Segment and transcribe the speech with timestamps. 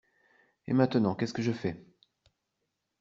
[0.65, 1.77] Et maintenant, qu’est-ce que je fais?